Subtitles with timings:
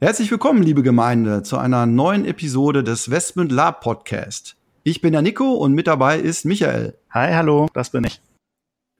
[0.00, 4.54] Herzlich willkommen, liebe Gemeinde, zu einer neuen Episode des Westmund Lab Podcast.
[4.84, 6.96] Ich bin der Nico und mit dabei ist Michael.
[7.10, 8.22] Hi, hallo, das bin ich.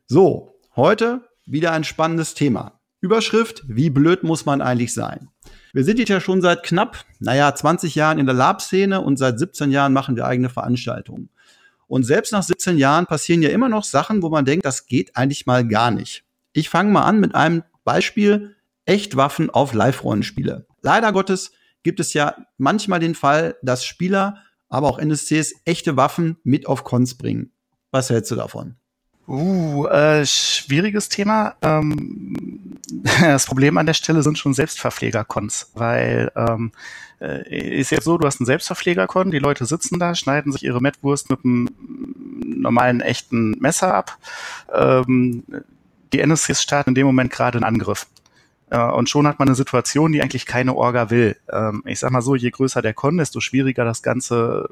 [0.08, 2.80] So, heute wieder ein spannendes Thema.
[3.00, 5.28] Überschrift, wie blöd muss man eigentlich sein?
[5.72, 9.38] Wir sind jetzt ja schon seit knapp, naja, 20 Jahren in der Lab-Szene und seit
[9.38, 11.28] 17 Jahren machen wir eigene Veranstaltungen.
[11.86, 15.16] Und selbst nach 17 Jahren passieren ja immer noch Sachen, wo man denkt, das geht
[15.16, 16.24] eigentlich mal gar nicht.
[16.52, 20.66] Ich fange mal an mit einem Beispiel Echtwaffen auf Live-Rollenspiele.
[20.82, 26.36] Leider Gottes gibt es ja manchmal den Fall, dass Spieler, aber auch NSCs echte Waffen
[26.44, 27.52] mit auf Cons bringen.
[27.90, 28.76] Was hältst du davon?
[29.26, 31.56] Uh, äh, schwieriges Thema.
[31.60, 32.78] Ähm,
[33.20, 36.72] das Problem an der Stelle sind schon Selbstverpfleger-Cons, weil ähm,
[37.20, 40.80] äh, ist jetzt so, du hast einen Selbstverpfleger-Con, die Leute sitzen da, schneiden sich ihre
[40.80, 41.68] Mettwurst mit einem
[42.42, 44.16] normalen echten Messer ab.
[44.72, 45.44] Ähm,
[46.12, 48.06] die NSCs starten in dem Moment gerade einen Angriff.
[48.70, 51.36] Äh, und schon hat man eine Situation, die eigentlich keine Orga will.
[51.50, 54.68] Ähm, ich sag mal so, je größer der Con, desto schwieriger das Ganze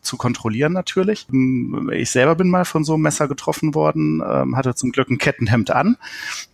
[0.00, 1.26] zu kontrollieren natürlich.
[1.32, 5.10] Ähm, ich selber bin mal von so einem Messer getroffen worden, ähm, hatte zum Glück
[5.10, 5.96] ein Kettenhemd an.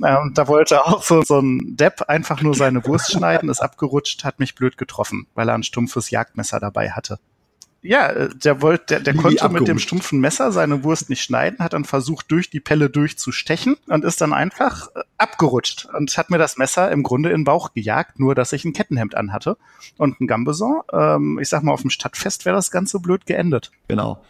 [0.05, 4.25] Ähm, da wollte auch so, so ein Depp einfach nur seine Wurst schneiden, ist abgerutscht,
[4.25, 7.19] hat mich blöd getroffen, weil er ein stumpfes Jagdmesser dabei hatte
[7.83, 11.59] ja, äh, der wollte, der, der konnte mit dem stumpfen Messer seine Wurst nicht schneiden,
[11.61, 16.31] hat dann versucht, durch die Pelle durchzustechen und ist dann einfach äh, abgerutscht und hat
[16.31, 19.57] mir das Messer im Grunde in den Bauch gejagt, nur dass ich ein Kettenhemd anhatte
[19.97, 20.83] und ein Gambeson.
[20.93, 23.71] Ähm, ich sag mal, auf dem Stadtfest wäre das Ganze blöd geendet.
[23.89, 24.23] Genau.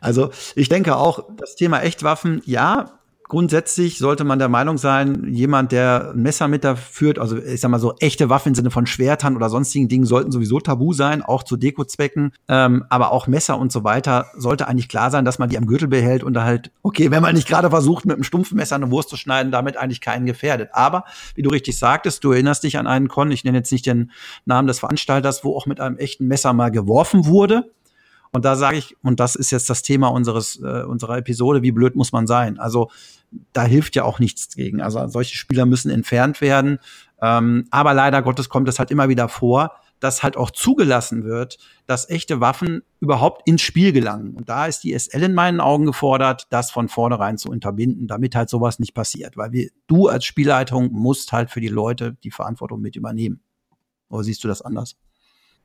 [0.00, 2.98] Also ich denke auch, das Thema Echtwaffen, ja,
[3.32, 7.62] Grundsätzlich sollte man der Meinung sein, jemand, der ein Messer mit da führt, also ich
[7.62, 10.92] sag mal so echte Waffen im Sinne von Schwertern oder sonstigen Dingen sollten sowieso tabu
[10.92, 12.34] sein, auch zu Dekozwecken.
[12.48, 15.64] Ähm, aber auch Messer und so weiter sollte eigentlich klar sein, dass man die am
[15.64, 18.76] Gürtel behält und da halt, okay, wenn man nicht gerade versucht, mit einem stumpfen Messer
[18.76, 20.68] eine Wurst zu schneiden, damit eigentlich keinen gefährdet.
[20.74, 21.04] Aber
[21.34, 24.10] wie du richtig sagtest, du erinnerst dich an einen Con, ich nenne jetzt nicht den
[24.44, 27.64] Namen des Veranstalters, wo auch mit einem echten Messer mal geworfen wurde.
[28.32, 31.72] Und da sage ich, und das ist jetzt das Thema unseres, äh, unserer Episode, wie
[31.72, 32.58] blöd muss man sein?
[32.58, 32.90] Also
[33.52, 34.80] da hilft ja auch nichts gegen.
[34.80, 36.78] Also solche Spieler müssen entfernt werden.
[37.20, 41.58] Ähm, aber leider Gottes kommt es halt immer wieder vor, dass halt auch zugelassen wird,
[41.86, 44.34] dass echte Waffen überhaupt ins Spiel gelangen.
[44.34, 48.34] Und da ist die SL in meinen Augen gefordert, das von vornherein zu unterbinden, damit
[48.34, 49.36] halt sowas nicht passiert.
[49.36, 53.40] Weil wir, du als Spielleitung musst halt für die Leute die Verantwortung mit übernehmen.
[54.08, 54.96] Oder siehst du das anders?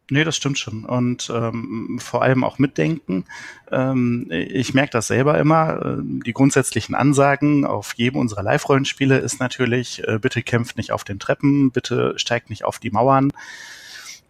[0.09, 0.85] Nee, das stimmt schon.
[0.85, 3.25] Und ähm, vor allem auch mitdenken.
[3.71, 5.85] Ähm, ich merke das selber immer.
[5.85, 11.03] Äh, die grundsätzlichen Ansagen auf jedem unserer Live-Rollenspiele ist natürlich, äh, bitte kämpft nicht auf
[11.03, 13.33] den Treppen, bitte steigt nicht auf die Mauern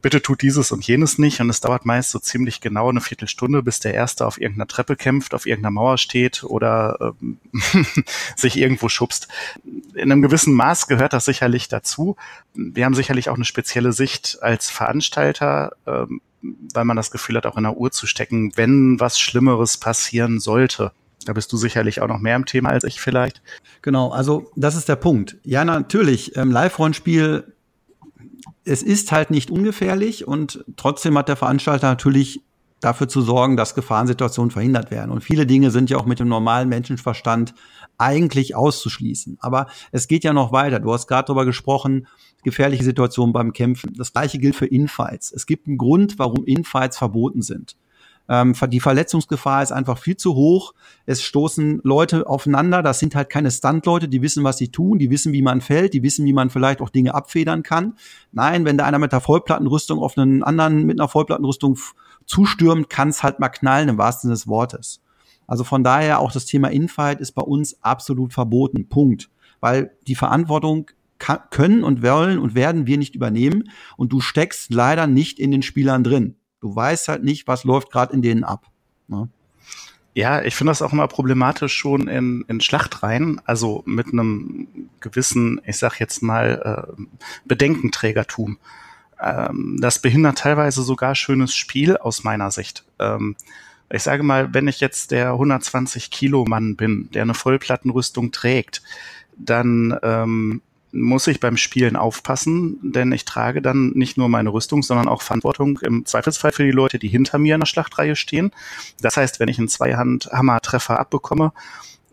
[0.07, 1.41] bitte tut dieses und jenes nicht.
[1.41, 4.95] Und es dauert meist so ziemlich genau eine Viertelstunde, bis der Erste auf irgendeiner Treppe
[4.95, 7.40] kämpft, auf irgendeiner Mauer steht oder ähm,
[8.38, 9.28] sich irgendwo schubst.
[9.95, 12.16] In einem gewissen Maß gehört das sicherlich dazu.
[12.53, 17.45] Wir haben sicherlich auch eine spezielle Sicht als Veranstalter, ähm, weil man das Gefühl hat,
[17.45, 20.94] auch in der Uhr zu stecken, wenn was Schlimmeres passieren sollte.
[21.25, 23.41] Da bist du sicherlich auch noch mehr im Thema als ich vielleicht.
[23.81, 25.35] Genau, also das ist der Punkt.
[25.44, 27.56] Ja, natürlich, ähm, Live-Rollenspiel
[28.67, 32.41] es ist halt nicht ungefährlich und trotzdem hat der Veranstalter natürlich
[32.79, 35.11] dafür zu sorgen, dass Gefahrensituationen verhindert werden.
[35.11, 37.56] Und viele Dinge sind ja auch mit dem normalen Menschenverstand
[37.97, 39.38] eigentlich auszuschließen.
[39.41, 40.79] Aber es geht ja noch weiter.
[40.79, 42.07] Du hast gerade darüber gesprochen,
[42.44, 43.94] gefährliche Situationen beim Kämpfen.
[43.97, 45.31] Das gleiche gilt für Infights.
[45.31, 47.75] Es gibt einen Grund, warum Infights verboten sind.
[48.29, 50.74] Ähm, die Verletzungsgefahr ist einfach viel zu hoch.
[51.06, 52.83] Es stoßen Leute aufeinander.
[52.83, 55.94] Das sind halt keine Stunt-Leute, die wissen, was sie tun, die wissen, wie man fällt,
[55.94, 57.95] die wissen, wie man vielleicht auch Dinge abfedern kann.
[58.31, 61.77] Nein, wenn da einer mit der Vollplattenrüstung auf einen anderen mit einer Vollplattenrüstung
[62.25, 65.01] zustürmt, kann es halt mal knallen im wahrsten Sinne des Wortes.
[65.47, 68.89] Also von daher auch das Thema Infight ist bei uns absolut verboten.
[68.89, 69.30] Punkt.
[69.62, 70.91] Weil die Verantwortung
[71.50, 75.63] können und wollen und werden wir nicht übernehmen und du steckst leider nicht in den
[75.63, 76.35] Spielern drin.
[76.59, 78.65] Du weißt halt nicht, was läuft gerade in denen ab.
[79.07, 79.30] Ne?
[80.13, 84.68] Ja, ich finde das auch immer problematisch schon in, in Schlachtreihen, also mit einem
[85.00, 87.04] gewissen, ich sag jetzt mal, äh,
[87.45, 88.57] Bedenkenträgertum.
[89.21, 92.83] Ähm, das behindert teilweise sogar schönes Spiel aus meiner Sicht.
[92.98, 93.36] Ähm,
[93.92, 98.81] ich sage mal, wenn ich jetzt der 120 Kilo Mann bin, der eine Vollplattenrüstung trägt,
[99.38, 100.62] dann ähm,
[101.01, 105.21] muss ich beim Spielen aufpassen, denn ich trage dann nicht nur meine Rüstung, sondern auch
[105.21, 108.51] Verantwortung im Zweifelsfall für die Leute, die hinter mir in der Schlachtreihe stehen.
[109.01, 111.53] Das heißt, wenn ich einen Zweihand-Hammer-Treffer abbekomme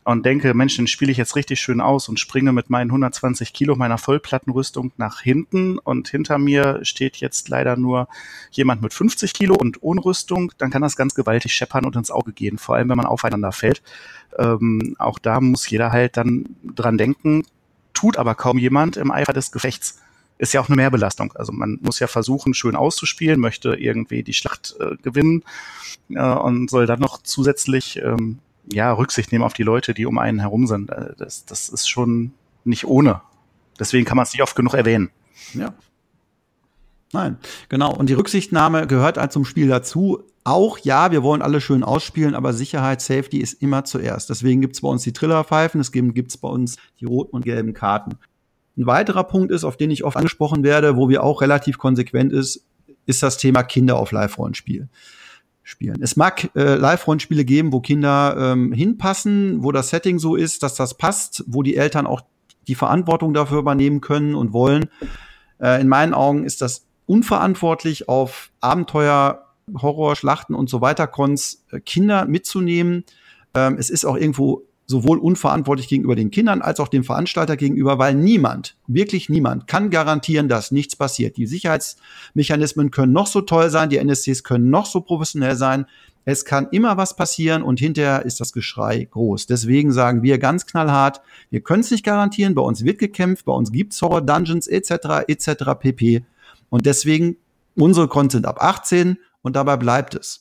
[0.04, 3.52] und denke, Mensch, den spiele ich jetzt richtig schön aus und springe mit meinen 120
[3.52, 8.08] Kilo meiner Vollplattenrüstung nach hinten und hinter mir steht jetzt leider nur
[8.50, 12.10] jemand mit 50 Kilo und ohne Rüstung, dann kann das ganz gewaltig scheppern und ins
[12.10, 13.82] Auge gehen, vor allem wenn man aufeinander fällt.
[14.38, 17.44] Ähm, auch da muss jeder halt dann dran denken,
[18.04, 19.98] tut aber kaum jemand im Eifer des Gefechts.
[20.36, 21.32] Ist ja auch eine Mehrbelastung.
[21.36, 25.42] Also man muss ja versuchen, schön auszuspielen, möchte irgendwie die Schlacht äh, gewinnen
[26.10, 28.40] äh, und soll dann noch zusätzlich ähm,
[28.70, 30.90] ja, Rücksicht nehmen auf die Leute, die um einen herum sind.
[30.90, 32.34] Äh, das, das ist schon
[32.64, 33.22] nicht ohne.
[33.78, 35.08] Deswegen kann man es nicht oft genug erwähnen.
[35.54, 35.72] Ja.
[37.12, 37.38] Nein,
[37.70, 37.94] genau.
[37.94, 40.24] Und die Rücksichtnahme gehört halt zum Spiel dazu.
[40.44, 44.28] Auch ja, wir wollen alle schön ausspielen, aber Sicherheit, Safety ist immer zuerst.
[44.28, 48.18] Deswegen gibt's bei uns die Trillerpfeifen, es gibt bei uns die roten und gelben Karten.
[48.76, 52.32] Ein weiterer Punkt ist, auf den ich oft angesprochen werde, wo wir auch relativ konsequent
[52.32, 52.66] ist,
[53.06, 54.88] ist das Thema Kinder auf Live-Rollenspiel
[55.62, 56.02] spielen.
[56.02, 60.74] Es mag äh, Live-Rollenspiele geben, wo Kinder ähm, hinpassen, wo das Setting so ist, dass
[60.74, 62.20] das passt, wo die Eltern auch
[62.68, 64.90] die Verantwortung dafür übernehmen können und wollen.
[65.58, 71.64] Äh, in meinen Augen ist das unverantwortlich, auf Abenteuer, Horror, Schlachten und so weiter Cons
[71.70, 73.04] äh, Kinder mitzunehmen.
[73.54, 77.98] Ähm, es ist auch irgendwo sowohl unverantwortlich gegenüber den Kindern als auch dem Veranstalter gegenüber,
[77.98, 81.36] weil niemand, wirklich niemand, kann garantieren, dass nichts passiert.
[81.36, 85.86] Die Sicherheitsmechanismen können noch so toll sein, die NSCs können noch so professionell sein.
[86.26, 89.46] Es kann immer was passieren und hinterher ist das Geschrei groß.
[89.46, 91.20] Deswegen sagen wir ganz knallhart,
[91.50, 95.24] wir können es nicht garantieren, bei uns wird gekämpft, bei uns gibt's Horror Dungeons etc.
[95.28, 95.48] etc.
[95.78, 96.24] pp.
[96.70, 97.36] Und deswegen
[97.74, 100.40] unsere Cons sind ab 18 und dabei bleibt es.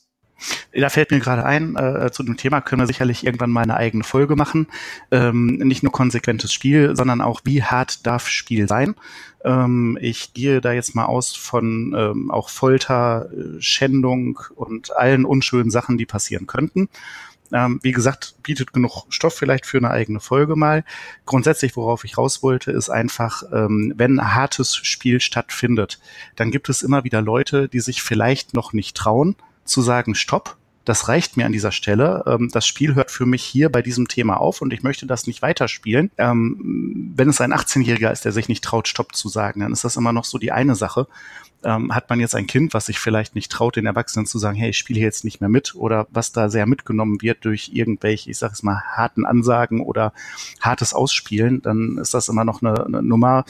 [0.72, 3.76] Da fällt mir gerade ein, äh, zu dem Thema können wir sicherlich irgendwann mal eine
[3.76, 4.66] eigene Folge machen.
[5.12, 8.96] Ähm, nicht nur konsequentes Spiel, sondern auch, wie hart darf Spiel sein.
[9.44, 15.24] Ähm, ich gehe da jetzt mal aus von ähm, auch Folter, äh, Schändung und allen
[15.24, 16.88] unschönen Sachen, die passieren könnten.
[17.52, 20.84] Ähm, wie gesagt, bietet genug Stoff vielleicht für eine eigene Folge mal.
[21.26, 26.00] Grundsätzlich, worauf ich raus wollte, ist einfach, ähm, wenn ein hartes Spiel stattfindet,
[26.36, 30.56] dann gibt es immer wieder Leute, die sich vielleicht noch nicht trauen, zu sagen, stopp,
[30.84, 32.24] das reicht mir an dieser Stelle.
[32.26, 35.26] Ähm, das Spiel hört für mich hier bei diesem Thema auf und ich möchte das
[35.26, 36.10] nicht weiterspielen.
[36.18, 39.84] Ähm, wenn es ein 18-Jähriger ist, der sich nicht traut, Stopp zu sagen, dann ist
[39.84, 41.06] das immer noch so die eine Sache.
[41.62, 44.56] Ähm, hat man jetzt ein Kind, was sich vielleicht nicht traut, den Erwachsenen zu sagen,
[44.56, 47.70] hey, ich spiele hier jetzt nicht mehr mit oder was da sehr mitgenommen wird durch
[47.72, 50.12] irgendwelche, ich sage es mal, harten Ansagen oder
[50.60, 53.46] hartes Ausspielen, dann ist das immer noch eine, eine Nummer,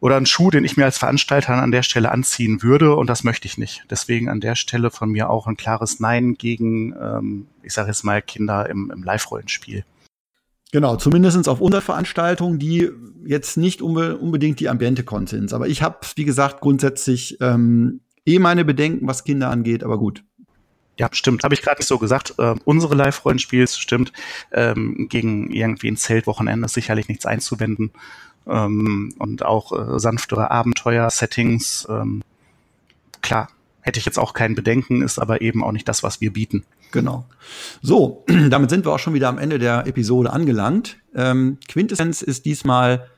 [0.00, 3.22] oder ein Schuh, den ich mir als Veranstalter an der Stelle anziehen würde und das
[3.22, 3.84] möchte ich nicht.
[3.90, 8.04] Deswegen an der Stelle von mir auch ein klares Nein gegen, ähm, ich sage jetzt
[8.04, 9.84] mal, Kinder im, im Live-Rollenspiel.
[10.72, 12.90] Genau, zumindestens auf unserer Veranstaltung, die
[13.24, 15.52] jetzt nicht unbe unbedingt die Ambiente-Con sind.
[15.52, 20.24] Aber ich habe, wie gesagt, grundsätzlich ähm, eh meine Bedenken, was Kinder angeht, aber gut.
[21.00, 21.44] Ja, stimmt.
[21.44, 22.34] Habe ich gerade nicht so gesagt.
[22.36, 24.12] Äh, unsere Live-Rollenspiels, stimmt,
[24.52, 27.90] ähm, gegen irgendwie ein Zeltwochenende ist sicherlich nichts einzuwenden
[28.46, 31.88] ähm, und auch äh, sanftere Abenteuer-Settings.
[31.88, 32.20] Ähm,
[33.22, 33.48] klar,
[33.80, 36.64] hätte ich jetzt auch kein Bedenken, ist aber eben auch nicht das, was wir bieten.
[36.90, 37.24] Genau.
[37.80, 40.98] So, damit sind wir auch schon wieder am Ende der Episode angelangt.
[41.14, 43.08] Ähm, Quintessenz ist diesmal,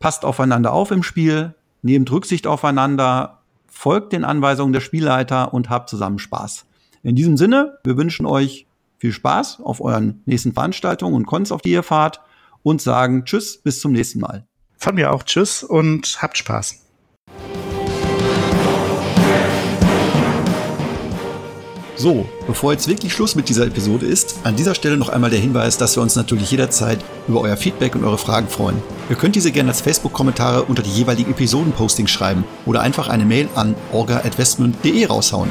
[0.00, 5.88] passt aufeinander auf im Spiel, nehmt Rücksicht aufeinander, folgt den Anweisungen der Spielleiter und habt
[5.88, 6.64] zusammen Spaß.
[7.02, 8.66] In diesem Sinne, wir wünschen euch
[8.98, 12.20] viel Spaß auf euren nächsten Veranstaltungen und Cons, auf die ihr fahrt
[12.62, 14.46] und sagen Tschüss, bis zum nächsten Mal.
[14.76, 16.82] Von mir auch Tschüss und habt Spaß.
[21.94, 25.40] So, bevor jetzt wirklich Schluss mit dieser Episode ist, an dieser Stelle noch einmal der
[25.40, 28.80] Hinweis, dass wir uns natürlich jederzeit über euer Feedback und eure Fragen freuen.
[29.10, 33.48] Ihr könnt diese gerne als Facebook-Kommentare unter die jeweiligen Episoden-Postings schreiben oder einfach eine Mail
[33.56, 35.50] an orga.westmund.de raushauen.